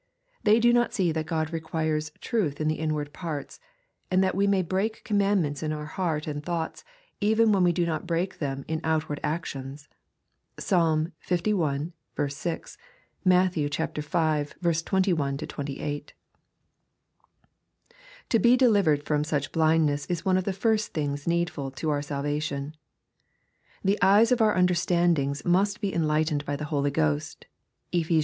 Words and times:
They 0.43 0.59
do 0.59 0.73
not 0.73 0.95
se 0.95 1.11
that 1.11 1.27
God 1.27 1.53
requires 1.53 2.09
"truth 2.21 2.59
in. 2.59 2.67
the 2.67 2.79
inward 2.79 3.13
parts," 3.13 3.59
and 4.09 4.23
that 4.23 4.33
we 4.33 4.47
may 4.47 4.63
break 4.63 5.03
commandments 5.03 5.61
in 5.61 5.71
our 5.71 5.85
heart 5.85 6.25
and 6.25 6.43
thoughts, 6.43 6.83
even 7.19 7.51
when 7.51 7.63
we 7.63 7.71
do 7.71 7.85
not 7.85 8.07
break 8.07 8.39
them 8.39 8.65
in 8.67 8.81
outward 8.83 9.19
actions. 9.21 9.87
(Psalm 10.57 11.11
li. 11.29 12.27
6. 12.27 12.77
Matt. 13.23 13.53
v. 13.53 13.69
21 13.69 15.37
28.) 15.37 16.13
To 18.29 18.39
be 18.39 18.57
delivered 18.57 19.03
from 19.05 19.23
such 19.23 19.51
blindness 19.51 20.07
is 20.07 20.25
one 20.25 20.37
of 20.37 20.45
the 20.45 20.51
first 20.51 20.93
things 20.93 21.27
needful 21.27 21.69
to 21.69 21.91
our 21.91 22.01
salvation. 22.01 22.73
The 23.83 24.01
eyes 24.01 24.31
of 24.31 24.41
our 24.41 24.55
understandings 24.55 25.45
must 25.45 25.79
be 25.79 25.91
enh'ghtened 25.91 26.43
by 26.43 26.55
the 26.55 26.65
Holy 26.73 26.89
Ghost. 26.89 27.45
(Ephes. 27.93 28.19